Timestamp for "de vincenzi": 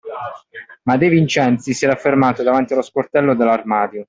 0.97-1.73